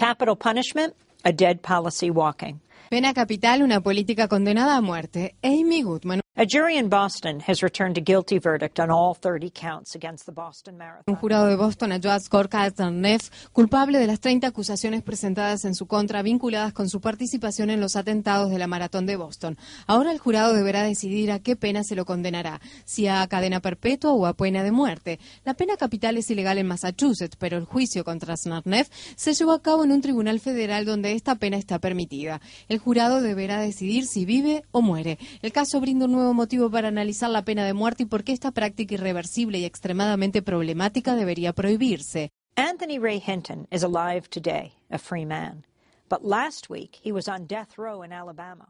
Capital 0.00 0.34
punishment, 0.34 0.94
a 1.26 1.30
dead 1.30 1.60
policy 1.60 2.08
walking. 2.08 2.58
Pena 2.88 3.12
capital, 3.12 3.60
una 3.62 3.82
política 3.82 4.28
condenada 4.28 4.76
a 4.76 4.80
muerte. 4.80 5.34
Amy 5.42 5.82
Goodman. 5.82 6.22
A 6.40 6.46
jury 6.46 6.78
in 6.78 6.88
Boston 6.88 7.40
has 7.46 7.62
returned 7.62 7.98
a 7.98 8.00
guilty 8.00 8.38
verdict 8.38 8.80
on 8.80 8.90
all 8.90 9.12
30 9.12 9.50
counts 9.50 9.94
against 9.94 10.24
the 10.24 10.32
Boston 10.32 10.78
Marathon. 10.78 11.04
Un 11.06 11.16
jurado 11.16 11.48
de 11.48 11.54
Boston 11.54 11.90
halló 11.92 12.10
a 12.10 12.18
Skorka 12.18 12.70
Zarnev 12.70 13.20
culpable 13.52 13.98
de 13.98 14.06
las 14.06 14.20
30 14.20 14.46
acusaciones 14.46 15.02
presentadas 15.02 15.66
en 15.66 15.74
su 15.74 15.84
contra 15.84 16.22
vinculadas 16.22 16.72
con 16.72 16.88
su 16.88 17.02
participación 17.02 17.68
en 17.68 17.78
los 17.78 17.94
atentados 17.94 18.50
de 18.50 18.58
la 18.58 18.66
maratón 18.66 19.04
de 19.04 19.16
Boston. 19.16 19.58
Ahora 19.86 20.12
el 20.12 20.18
jurado 20.18 20.54
deberá 20.54 20.82
decidir 20.82 21.30
a 21.30 21.40
qué 21.40 21.56
pena 21.56 21.84
se 21.84 21.94
lo 21.94 22.06
condenará, 22.06 22.62
si 22.86 23.06
a 23.06 23.26
cadena 23.26 23.60
perpetua 23.60 24.12
o 24.12 24.24
a 24.24 24.32
pena 24.32 24.62
de 24.62 24.72
muerte. 24.72 25.20
La 25.44 25.52
pena 25.52 25.76
capital 25.76 26.16
es 26.16 26.30
ilegal 26.30 26.56
en 26.56 26.68
Massachusetts, 26.68 27.36
pero 27.36 27.58
el 27.58 27.66
juicio 27.66 28.02
contra 28.02 28.38
Zarnev 28.38 28.86
se 29.14 29.34
llevó 29.34 29.52
a 29.52 29.60
cabo 29.60 29.84
en 29.84 29.92
un 29.92 30.00
tribunal 30.00 30.40
federal 30.40 30.86
donde 30.86 31.12
esta 31.12 31.34
pena 31.34 31.58
está 31.58 31.80
permitida. 31.80 32.40
El 32.70 32.78
jurado 32.78 33.20
deberá 33.20 33.60
decidir 33.60 34.06
si 34.06 34.24
vive 34.24 34.64
o 34.72 34.80
muere. 34.80 35.18
El 35.42 35.52
caso 35.52 35.82
brinda 35.82 36.06
un 36.06 36.12
nuevo 36.12 36.29
motivo 36.34 36.70
para 36.70 36.88
analizar 36.88 37.30
la 37.30 37.44
pena 37.44 37.64
de 37.64 37.74
muerte 37.74 38.02
y 38.02 38.06
por 38.06 38.24
qué 38.24 38.32
esta 38.32 38.50
práctica 38.52 38.94
irreversible 38.94 39.58
y 39.58 39.64
extremadamente 39.64 40.42
problemática 40.42 41.14
debería 41.14 41.52
prohibirse. 41.52 42.30
Anthony 42.56 42.98
Ray 43.00 43.22
Hinton 43.26 43.66
is 43.70 43.82
alive 43.82 44.28
today, 44.28 44.72
a 44.90 44.98
free 44.98 45.24
man. 45.24 45.64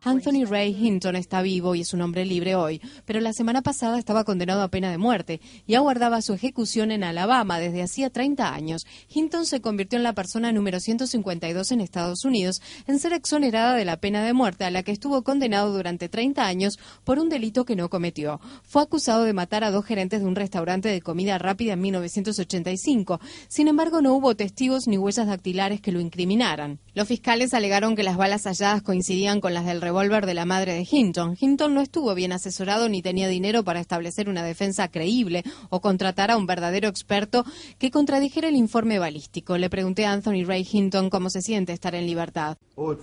Anthony 0.03 0.45
Ray 0.45 0.77
Hinton 0.79 1.17
está 1.17 1.41
vivo 1.41 1.75
y 1.75 1.80
es 1.80 1.95
un 1.95 2.03
hombre 2.03 2.27
libre 2.27 2.55
hoy, 2.55 2.83
pero 3.07 3.19
la 3.21 3.33
semana 3.33 3.63
pasada 3.63 3.99
estaba 3.99 4.25
condenado 4.25 4.61
a 4.61 4.69
pena 4.69 4.91
de 4.91 4.99
muerte 4.99 5.41
y 5.66 5.75
aguardaba 5.75 6.21
su 6.21 6.35
ejecución 6.35 6.91
en 6.91 7.03
Alabama 7.03 7.59
desde 7.59 7.83
hacía 7.83 8.11
30 8.11 8.53
años. 8.53 8.87
Hinton 9.09 9.47
se 9.47 9.63
convirtió 9.63 9.97
en 9.97 10.03
la 10.03 10.13
persona 10.13 10.53
número 10.53 10.80
152 10.80 11.73
en 11.73 11.80
Estados 11.80 12.27
Unidos 12.27 12.61
en 12.87 12.99
ser 12.99 13.15
exonerada 13.15 13.74
de 13.74 13.87
la 13.87 13.96
pena 13.96 14.23
de 14.23 14.35
muerte 14.35 14.65
a 14.65 14.71
la 14.71 14.83
que 14.83 14.93
estuvo 14.93 15.23
condenado 15.23 15.73
durante 15.73 16.11
30 16.11 16.45
años 16.46 16.79
por 17.05 17.18
un 17.18 17.30
delito 17.30 17.65
que 17.65 17.74
no 17.74 17.88
cometió. 17.88 18.38
Fue 18.65 18.83
acusado 18.83 19.24
de 19.24 19.33
matar 19.33 19.65
a 19.65 19.71
dos 19.71 19.87
gerentes 19.87 20.21
de 20.21 20.27
un 20.27 20.37
restaurante 20.37 20.91
de 20.91 21.01
comida 21.01 21.38
rápida 21.38 21.73
en 21.73 21.80
1985. 21.80 23.18
Sin 23.49 23.66
embargo, 23.66 24.02
no 24.02 24.13
hubo 24.13 24.37
testigos 24.37 24.87
ni 24.87 24.99
huellas 24.99 25.27
dactilares 25.27 25.80
que 25.80 25.93
lo 25.93 26.01
incriminaran. 26.01 26.80
Los 26.93 27.09
fiscales 27.09 27.30
alegaron 27.31 27.95
que 27.95 28.03
las 28.03 28.17
balas 28.17 28.43
halladas 28.43 28.83
coincidían 28.83 29.41
con 29.41 29.55
las 29.55 29.65
del 29.65 29.81
revólver 29.81 30.27
de 30.27 30.35
la 30.35 30.47
madre 30.47 30.75
de 30.75 30.85
Hinton. 30.91 31.37
Hinton 31.39 31.75
no 31.75 31.81
estuvo 31.81 32.13
bien 32.17 32.33
asesorado 32.33 32.89
ni 32.89 33.03
tenía 33.03 33.29
dinero 33.29 33.63
para 33.63 33.79
establecer 33.79 34.29
una 34.29 34.43
defensa 34.43 34.89
creíble 34.89 35.45
o 35.69 35.81
contratar 35.81 36.33
a 36.33 36.37
un 36.37 36.47
verdadero 36.47 36.89
experto 36.89 37.45
que 37.79 37.93
contradijera 37.93 38.49
el 38.49 38.57
informe 38.57 38.99
balístico. 38.99 39.59
Le 39.59 39.71
pregunté 39.71 40.07
a 40.07 40.13
Anthony 40.13 40.45
Ray 40.45 40.67
Hinton 40.69 41.09
cómo 41.09 41.31
se 41.31 41.41
siente 41.41 41.73
estar 41.73 41.95
en 41.95 42.07
libertad. 42.07 42.57
Uh, 42.75 42.97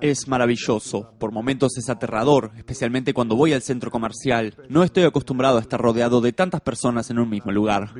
es 0.00 0.26
maravilloso. 0.26 1.12
Por 1.20 1.30
momentos 1.30 1.78
es 1.78 1.88
aterrador, 1.88 2.50
especialmente 2.56 3.14
cuando 3.14 3.36
voy 3.36 3.52
al 3.52 3.62
centro 3.62 3.92
comercial. 3.92 4.56
No 4.68 4.82
estoy 4.82 5.04
acostumbrado 5.04 5.58
a 5.58 5.60
estar 5.60 5.80
rodeado 5.80 6.20
de 6.20 6.32
tantas 6.32 6.62
personas 6.62 7.10
en 7.10 7.20
un 7.20 7.30
mismo 7.30 7.52
lugar. 7.52 7.92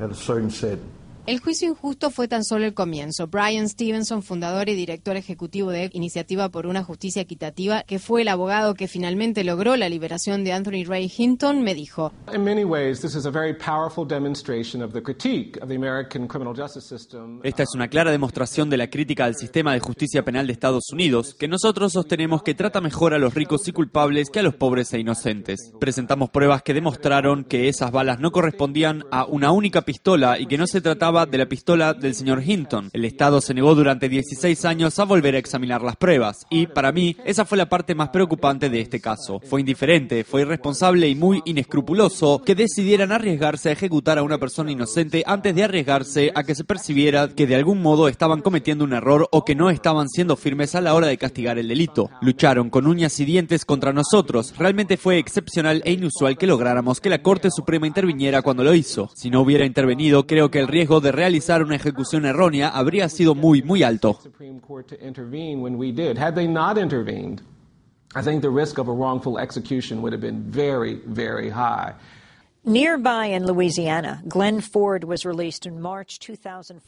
and 0.00 0.16
certain 0.16 0.50
said, 0.50 0.80
El 1.26 1.38
juicio 1.38 1.68
injusto 1.68 2.10
fue 2.10 2.28
tan 2.28 2.44
solo 2.44 2.64
el 2.64 2.72
comienzo. 2.72 3.26
Brian 3.26 3.68
Stevenson, 3.68 4.22
fundador 4.22 4.70
y 4.70 4.74
director 4.74 5.16
ejecutivo 5.16 5.70
de 5.70 5.90
Iniciativa 5.92 6.48
por 6.48 6.66
una 6.66 6.82
Justicia 6.82 7.22
Equitativa, 7.22 7.82
que 7.82 7.98
fue 7.98 8.22
el 8.22 8.28
abogado 8.28 8.74
que 8.74 8.88
finalmente 8.88 9.44
logró 9.44 9.76
la 9.76 9.90
liberación 9.90 10.44
de 10.44 10.54
Anthony 10.54 10.84
Ray 10.86 11.12
Hinton, 11.14 11.62
me 11.62 11.74
dijo: 11.74 12.12
Esta 17.42 17.62
es 17.62 17.74
una 17.74 17.88
clara 17.88 18.10
demostración 18.10 18.70
de 18.70 18.76
la 18.78 18.88
crítica 18.88 19.24
al 19.26 19.36
sistema 19.36 19.74
de 19.74 19.80
justicia 19.80 20.24
penal 20.24 20.46
de 20.46 20.54
Estados 20.54 20.90
Unidos, 20.90 21.36
que 21.38 21.48
nosotros 21.48 21.92
sostenemos 21.92 22.42
que 22.42 22.54
trata 22.54 22.80
mejor 22.80 23.12
a 23.12 23.18
los 23.18 23.34
ricos 23.34 23.68
y 23.68 23.72
culpables 23.72 24.30
que 24.30 24.40
a 24.40 24.42
los 24.42 24.54
pobres 24.54 24.92
e 24.94 24.98
inocentes. 24.98 25.70
Presentamos 25.78 26.30
pruebas 26.30 26.62
que 26.62 26.72
demostraron 26.72 27.44
que 27.44 27.68
esas 27.68 27.92
balas 27.92 28.20
no 28.20 28.32
correspondían 28.32 29.04
a 29.10 29.26
una 29.26 29.52
única 29.52 29.82
pistola 29.82 30.38
y 30.38 30.46
que 30.46 30.56
no 30.56 30.66
se 30.66 30.80
trataba 30.80 31.09
de 31.10 31.38
la 31.38 31.46
pistola 31.46 31.92
del 31.92 32.14
señor 32.14 32.40
Hinton. 32.46 32.88
El 32.92 33.04
Estado 33.04 33.40
se 33.40 33.52
negó 33.52 33.74
durante 33.74 34.08
16 34.08 34.64
años 34.64 34.96
a 35.00 35.04
volver 35.04 35.34
a 35.34 35.38
examinar 35.38 35.82
las 35.82 35.96
pruebas 35.96 36.46
y, 36.50 36.68
para 36.68 36.92
mí, 36.92 37.16
esa 37.24 37.44
fue 37.44 37.58
la 37.58 37.68
parte 37.68 37.96
más 37.96 38.10
preocupante 38.10 38.70
de 38.70 38.80
este 38.80 39.00
caso. 39.00 39.40
Fue 39.40 39.58
indiferente, 39.58 40.22
fue 40.22 40.42
irresponsable 40.42 41.08
y 41.08 41.16
muy 41.16 41.42
inescrupuloso 41.44 42.42
que 42.46 42.54
decidieran 42.54 43.10
arriesgarse 43.10 43.68
a 43.70 43.72
ejecutar 43.72 44.18
a 44.18 44.22
una 44.22 44.38
persona 44.38 44.70
inocente 44.70 45.24
antes 45.26 45.52
de 45.56 45.64
arriesgarse 45.64 46.30
a 46.32 46.44
que 46.44 46.54
se 46.54 46.62
percibiera 46.62 47.28
que 47.28 47.48
de 47.48 47.56
algún 47.56 47.82
modo 47.82 48.06
estaban 48.06 48.40
cometiendo 48.40 48.84
un 48.84 48.92
error 48.92 49.26
o 49.32 49.44
que 49.44 49.56
no 49.56 49.68
estaban 49.68 50.08
siendo 50.08 50.36
firmes 50.36 50.76
a 50.76 50.80
la 50.80 50.94
hora 50.94 51.08
de 51.08 51.18
castigar 51.18 51.58
el 51.58 51.66
delito. 51.66 52.08
Lucharon 52.22 52.70
con 52.70 52.86
uñas 52.86 53.18
y 53.18 53.24
dientes 53.24 53.64
contra 53.64 53.92
nosotros. 53.92 54.54
Realmente 54.56 54.96
fue 54.96 55.18
excepcional 55.18 55.82
e 55.84 55.90
inusual 55.90 56.38
que 56.38 56.46
lográramos 56.46 57.00
que 57.00 57.10
la 57.10 57.20
Corte 57.20 57.50
Suprema 57.50 57.88
interviniera 57.88 58.42
cuando 58.42 58.62
lo 58.62 58.74
hizo. 58.74 59.10
Si 59.16 59.28
no 59.28 59.40
hubiera 59.40 59.66
intervenido, 59.66 60.26
creo 60.26 60.50
que 60.50 60.60
el 60.60 60.68
riesgo 60.68 60.99
de 61.00 61.12
realizar 61.12 61.62
una 61.62 61.76
ejecución 61.76 62.24
errónea 62.24 62.68
habría 62.68 63.08
sido 63.08 63.34
muy, 63.34 63.62
muy 63.62 63.82
alto. 63.82 64.18
I 68.12 68.22
think 68.22 68.42
the 68.42 68.50
risk 68.50 68.78
of 68.78 68.88
a 68.88 68.92
wrongful 68.92 69.38
execution 69.38 70.02
would 70.02 70.12
have 70.12 70.20
been 70.20 70.50
very, 70.50 71.00
very 71.06 71.48
high. 71.48 71.94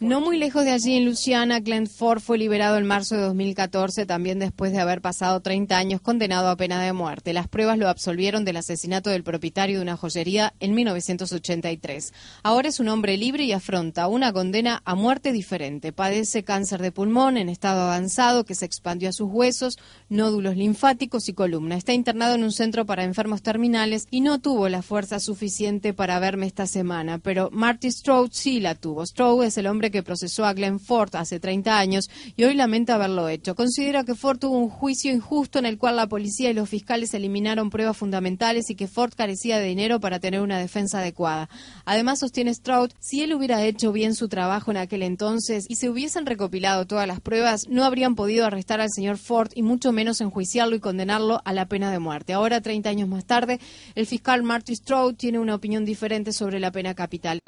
No 0.01 0.21
muy 0.21 0.37
lejos 0.37 0.65
de 0.65 0.71
allí 0.71 0.97
en 0.97 1.07
Louisiana, 1.07 1.61
Glenn 1.61 1.87
Ford 1.87 2.21
fue 2.21 2.37
liberado 2.37 2.77
en 2.77 2.85
marzo 2.85 3.15
de 3.15 3.23
2014, 3.23 4.05
también 4.05 4.39
después 4.39 4.73
de 4.73 4.81
haber 4.81 5.01
pasado 5.01 5.41
30 5.41 5.79
años 5.79 6.03
condenado 6.03 6.51
a 6.51 6.57
pena 6.57 6.83
de 6.83 6.93
muerte. 6.93 7.33
Las 7.33 7.49
pruebas 7.49 7.79
lo 7.79 7.89
absolvieron 7.89 8.45
del 8.45 8.59
asesinato 8.59 9.09
del 9.09 9.25
propietario 9.25 9.79
de 9.79 9.83
una 9.83 9.97
joyería 9.97 10.53
en 10.61 10.75
1983. 10.75 12.13
Ahora 12.43 12.69
es 12.69 12.79
un 12.79 12.89
hombre 12.89 13.17
libre 13.17 13.45
y 13.45 13.53
afronta 13.53 14.09
una 14.09 14.31
condena 14.35 14.83
a 14.85 14.95
muerte 14.95 15.33
diferente. 15.33 15.91
Padece 15.95 16.45
cáncer 16.45 16.83
de 16.83 16.93
pulmón 16.93 17.39
en 17.39 17.49
estado 17.49 17.81
avanzado 17.81 18.45
que 18.45 18.55
se 18.55 18.67
expandió 18.67 19.09
a 19.09 19.13
sus 19.13 19.31
huesos, 19.31 19.79
nódulos 20.11 20.55
linfáticos 20.55 21.31
y 21.31 21.33
columna. 21.33 21.77
Está 21.77 21.95
internado 21.95 22.35
en 22.35 22.45
un 22.45 22.53
centro 22.53 22.85
para 22.85 23.05
enfermos 23.05 23.41
terminales 23.41 24.07
y 24.11 24.21
no 24.21 24.39
tuvo 24.39 24.69
la 24.69 24.83
fuerza 24.83 25.19
suficiente 25.19 25.62
para 25.95 26.19
verme 26.19 26.47
esta 26.47 26.67
semana, 26.67 27.19
pero 27.19 27.49
Marty 27.53 27.93
Stroud 27.93 28.31
sí 28.33 28.59
la 28.59 28.75
tuvo. 28.75 29.07
Stroud 29.07 29.45
es 29.45 29.57
el 29.59 29.69
hombre 29.69 29.93
que 29.93 30.03
procesó 30.03 30.45
a 30.45 30.55
Glenn 30.55 30.81
Ford 30.81 31.15
hace 31.15 31.39
30 31.39 31.79
años 31.79 32.11
y 32.37 32.43
hoy 32.43 32.55
lamenta 32.55 32.97
haberlo 32.97 33.29
hecho. 33.29 33.55
Considera 33.55 34.03
que 34.03 34.17
Ford 34.17 34.39
tuvo 34.39 34.59
un 34.59 34.69
juicio 34.69 35.13
injusto 35.13 35.61
en 35.61 35.67
el 35.67 35.79
cual 35.79 35.95
la 35.95 36.09
policía 36.09 36.51
y 36.51 36.55
los 36.55 36.69
fiscales 36.69 37.15
eliminaron 37.15 37.71
pruebas 37.71 37.97
fundamentales 37.97 38.71
y 38.71 38.75
que 38.75 38.89
Ford 38.89 39.13
carecía 39.17 39.61
de 39.61 39.69
dinero 39.69 40.01
para 40.01 40.19
tener 40.19 40.41
una 40.41 40.59
defensa 40.59 40.99
adecuada. 40.99 41.49
Además, 41.85 42.19
sostiene 42.19 42.53
Stroud, 42.53 42.91
si 42.99 43.23
él 43.23 43.33
hubiera 43.33 43.65
hecho 43.65 43.93
bien 43.93 44.17
su 44.17 44.29
trabajo 44.29 44.73
en 44.73 44.79
aquel 44.79 45.05
entonces 45.05 45.67
y 45.69 45.77
se 45.77 45.89
hubiesen 45.89 46.27
recopilado 46.27 46.89
todas 46.89 47.07
las 47.07 47.21
pruebas, 47.21 47.69
no 47.69 47.85
habrían 47.85 48.17
podido 48.17 48.47
arrestar 48.47 48.81
al 48.81 48.91
señor 48.93 49.17
Ford 49.17 49.53
y 49.55 49.63
mucho 49.63 49.93
menos 49.93 50.21
enjuiciarlo 50.21 50.75
y 50.75 50.81
condenarlo 50.81 51.41
a 51.45 51.53
la 51.53 51.67
pena 51.67 51.93
de 51.93 52.01
muerte. 52.01 52.33
Ahora, 52.33 52.61
30 52.61 52.91
años 52.91 53.09
más 53.09 53.27
tarde, 53.27 53.61
el 53.95 54.07
fiscal 54.07 54.43
Marty 54.43 54.75
Stroud 54.75 55.15
tiene 55.15 55.39
una 55.39 55.52
opinión 55.55 55.85
diferente 55.85 56.33
sobre 56.33 56.61
la 56.61 56.73
pena 56.73 56.95
capital. 56.95 57.41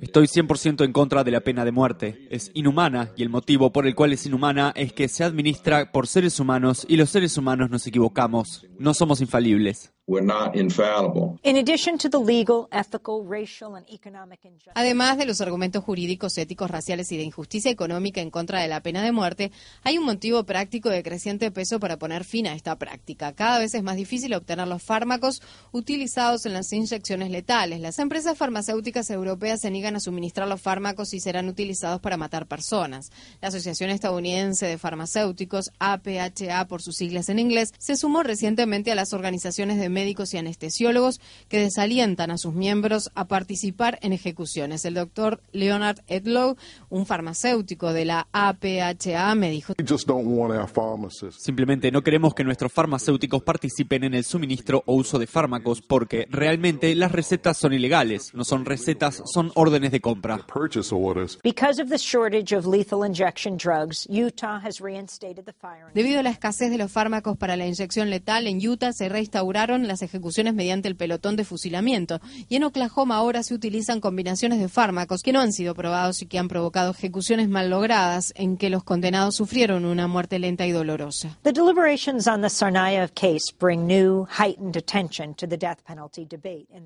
Estoy 0.00 0.26
100% 0.26 0.84
en 0.84 0.92
contra 0.92 1.24
de 1.24 1.30
la 1.30 1.40
pena 1.40 1.64
de 1.64 1.72
muerte. 1.72 2.28
Es 2.30 2.50
inhumana 2.54 3.10
y 3.16 3.22
el 3.22 3.28
motivo 3.28 3.72
por 3.72 3.86
el 3.86 3.94
cual 3.94 4.12
es 4.12 4.26
inhumana 4.26 4.72
es 4.76 4.92
que 4.92 5.08
se 5.08 5.24
administra 5.24 5.92
por 5.92 6.06
seres 6.06 6.38
humanos 6.40 6.86
y 6.88 6.96
los 6.96 7.10
seres 7.10 7.36
humanos 7.36 7.70
nos 7.70 7.86
equivocamos. 7.86 8.66
No 8.78 8.94
somos 8.94 9.20
infalibles. 9.20 9.95
Además 14.76 15.18
de 15.18 15.26
los 15.26 15.40
argumentos 15.40 15.82
jurídicos, 15.82 16.38
éticos, 16.38 16.70
raciales 16.70 17.10
y 17.10 17.16
de 17.16 17.24
injusticia 17.24 17.72
económica 17.72 18.20
en 18.20 18.30
contra 18.30 18.60
de 18.60 18.68
la 18.68 18.80
pena 18.82 19.02
de 19.02 19.10
muerte, 19.10 19.50
hay 19.82 19.98
un 19.98 20.04
motivo 20.04 20.44
práctico 20.44 20.90
de 20.90 21.02
creciente 21.02 21.50
peso 21.50 21.80
para 21.80 21.98
poner 21.98 22.22
fin 22.22 22.46
a 22.46 22.54
esta 22.54 22.78
práctica. 22.78 23.32
Cada 23.32 23.58
vez 23.58 23.74
es 23.74 23.82
más 23.82 23.96
difícil 23.96 24.32
obtener 24.34 24.68
los 24.68 24.80
fármacos 24.80 25.42
utilizados 25.72 26.46
en 26.46 26.52
las 26.52 26.72
inyecciones 26.72 27.30
letales. 27.30 27.80
Las 27.80 27.98
empresas 27.98 28.38
farmacéuticas 28.38 29.10
europeas 29.10 29.60
se 29.60 29.72
niegan 29.72 29.96
a 29.96 30.00
suministrar 30.00 30.46
los 30.46 30.60
fármacos 30.60 31.14
y 31.14 31.20
serán 31.20 31.48
utilizados 31.48 32.00
para 32.00 32.16
matar 32.16 32.46
personas. 32.46 33.10
La 33.40 33.48
Asociación 33.48 33.90
Estadounidense 33.90 34.66
de 34.66 34.78
Farmacéuticos, 34.78 35.72
APHA 35.80 36.68
por 36.68 36.80
sus 36.80 36.96
siglas 36.96 37.28
en 37.28 37.40
inglés, 37.40 37.74
se 37.78 37.96
sumó 37.96 38.22
recientemente 38.22 38.92
a 38.92 38.94
las 38.94 39.12
organizaciones 39.12 39.80
de 39.80 39.95
médicos 39.96 40.34
y 40.34 40.36
anestesiólogos 40.36 41.22
que 41.48 41.58
desalientan 41.58 42.30
a 42.30 42.36
sus 42.36 42.52
miembros 42.52 43.10
a 43.14 43.24
participar 43.28 43.98
en 44.02 44.12
ejecuciones. 44.12 44.84
El 44.84 44.92
doctor 44.92 45.40
Leonard 45.52 46.00
Edlow, 46.06 46.56
un 46.90 47.06
farmacéutico 47.06 47.94
de 47.94 48.04
la 48.04 48.28
APHA, 48.30 49.34
me 49.36 49.50
dijo. 49.50 49.72
Simplemente 51.38 51.90
no 51.90 52.02
queremos 52.02 52.34
que 52.34 52.44
nuestros 52.44 52.72
farmacéuticos 52.72 53.42
participen 53.42 54.04
en 54.04 54.12
el 54.12 54.24
suministro 54.24 54.82
o 54.84 54.94
uso 54.96 55.18
de 55.18 55.26
fármacos 55.26 55.80
porque 55.80 56.28
realmente 56.30 56.94
las 56.94 57.10
recetas 57.10 57.56
son 57.56 57.72
ilegales, 57.72 58.32
no 58.34 58.44
son 58.44 58.66
recetas, 58.66 59.22
son 59.24 59.50
órdenes 59.54 59.92
de 59.92 60.00
compra. 60.02 60.44
Debido 65.94 66.20
a 66.20 66.22
la 66.22 66.30
escasez 66.30 66.70
de 66.70 66.78
los 66.78 66.92
fármacos 66.92 67.36
para 67.38 67.56
la 67.56 67.66
inyección 67.66 68.10
letal 68.10 68.46
en 68.46 68.68
Utah 68.68 68.92
se 68.92 69.08
reinstauraron 69.08 69.85
las 69.86 70.02
ejecuciones 70.02 70.54
mediante 70.54 70.88
el 70.88 70.96
pelotón 70.96 71.36
de 71.36 71.44
fusilamiento 71.44 72.20
y 72.48 72.56
en 72.56 72.64
Oklahoma 72.64 73.16
ahora 73.16 73.42
se 73.42 73.54
utilizan 73.54 74.00
combinaciones 74.00 74.58
de 74.58 74.68
fármacos 74.68 75.22
que 75.22 75.32
no 75.32 75.40
han 75.40 75.52
sido 75.52 75.74
probados 75.74 76.22
y 76.22 76.26
que 76.26 76.38
han 76.38 76.48
provocado 76.48 76.90
ejecuciones 76.90 77.48
mal 77.48 77.70
logradas 77.70 78.32
en 78.36 78.56
que 78.56 78.70
los 78.70 78.84
condenados 78.84 79.36
sufrieron 79.36 79.84
una 79.84 80.06
muerte 80.06 80.38
lenta 80.38 80.66
y 80.66 80.72
dolorosa. 80.72 81.38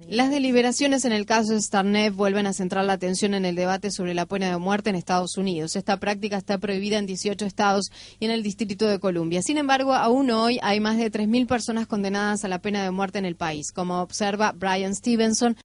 Las 0.08 0.30
deliberaciones 0.30 1.04
en 1.04 1.12
el 1.12 1.26
caso 1.26 1.52
de 1.52 1.60
Starnev 1.60 2.14
vuelven 2.14 2.46
a 2.46 2.52
centrar 2.52 2.84
la 2.84 2.94
atención 2.94 3.34
en 3.34 3.44
el 3.44 3.54
debate 3.54 3.90
sobre 3.90 4.14
la 4.14 4.26
pena 4.26 4.50
de 4.50 4.58
muerte 4.58 4.90
en 4.90 4.96
Estados 4.96 5.36
Unidos. 5.36 5.76
Esta 5.76 5.98
práctica 5.98 6.36
está 6.36 6.58
prohibida 6.58 6.98
en 6.98 7.06
18 7.06 7.46
estados 7.46 7.90
y 8.18 8.24
en 8.24 8.30
el 8.30 8.42
Distrito 8.42 8.86
de 8.86 8.98
Columbia. 8.98 9.42
Sin 9.42 9.58
embargo, 9.58 9.94
aún 9.94 10.30
hoy 10.30 10.58
hay 10.62 10.80
más 10.80 10.96
de 10.96 11.10
3.000 11.10 11.46
personas 11.46 11.86
condenadas 11.86 12.44
a 12.44 12.48
la 12.48 12.60
pena 12.60 12.89
de 12.90 12.96
muerte 12.96 13.18
en 13.18 13.24
el 13.24 13.36
país, 13.36 13.72
como 13.72 14.00
observa 14.02 14.52
Brian 14.52 14.94
Stevenson. 14.94 15.56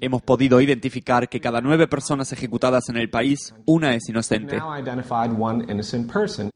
Hemos 0.00 0.22
podido 0.22 0.60
identificar 0.60 1.28
que 1.28 1.40
cada 1.40 1.60
nueve 1.60 1.88
personas 1.88 2.32
ejecutadas 2.32 2.88
en 2.88 2.96
el 2.96 3.10
país, 3.10 3.54
una 3.66 3.94
es 3.94 4.08
inocente. 4.08 4.58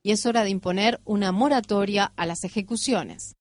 Y 0.02 0.12
es 0.12 0.26
hora 0.26 0.44
de 0.44 0.50
imponer 0.50 1.00
una 1.04 1.32
moratoria 1.32 2.12
a 2.16 2.26
las 2.26 2.44
ejecuciones. 2.44 3.34